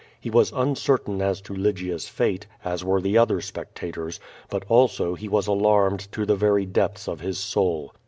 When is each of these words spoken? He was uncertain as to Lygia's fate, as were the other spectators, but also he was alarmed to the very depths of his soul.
He 0.19 0.31
was 0.31 0.51
uncertain 0.51 1.21
as 1.21 1.41
to 1.41 1.53
Lygia's 1.53 2.07
fate, 2.09 2.47
as 2.65 2.83
were 2.83 3.01
the 3.01 3.19
other 3.19 3.39
spectators, 3.39 4.19
but 4.49 4.63
also 4.67 5.13
he 5.13 5.29
was 5.29 5.45
alarmed 5.45 6.11
to 6.11 6.25
the 6.25 6.33
very 6.35 6.65
depths 6.65 7.07
of 7.07 7.19
his 7.21 7.37
soul. 7.37 7.93